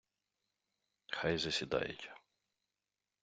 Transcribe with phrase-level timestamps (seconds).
[1.11, 2.11] Хай засідають.